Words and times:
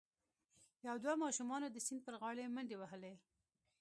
یو 0.87 0.95
دوه 1.03 1.15
ماشومانو 1.23 1.67
د 1.71 1.77
سیند 1.85 2.01
پر 2.05 2.13
غاړه 2.21 2.43
منډې 2.55 2.75
وهلي. 2.77 3.13